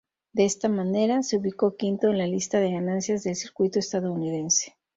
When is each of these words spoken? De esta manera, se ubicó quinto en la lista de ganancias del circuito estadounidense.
De 0.33 0.45
esta 0.45 0.67
manera, 0.67 1.21
se 1.21 1.37
ubicó 1.37 1.75
quinto 1.77 2.07
en 2.07 2.17
la 2.17 2.25
lista 2.25 2.59
de 2.59 2.71
ganancias 2.71 3.21
del 3.21 3.35
circuito 3.35 3.77
estadounidense. 3.77 4.75